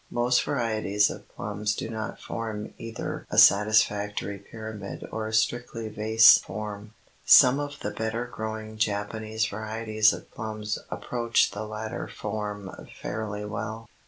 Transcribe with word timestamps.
Most 0.09 0.43
varieties 0.43 1.11
of 1.11 1.29
plums 1.29 1.75
do 1.75 1.87
not 1.87 2.19
form 2.19 2.73
either 2.79 3.27
a 3.29 3.37
satisfactory 3.37 4.39
pyramid 4.39 5.05
or 5.11 5.27
a 5.27 5.31
strictly 5.33 5.89
vase 5.89 6.39
form. 6.39 6.95
Some 7.23 7.59
of 7.59 7.79
the 7.81 7.91
better 7.91 8.25
growing 8.25 8.77
Japanese 8.79 9.45
varieties 9.45 10.11
of 10.11 10.31
plums 10.31 10.79
approach 10.89 11.51
the 11.51 11.65
latter 11.67 12.07
form 12.07 12.71
fairly 12.99 13.45
well. 13.45 13.87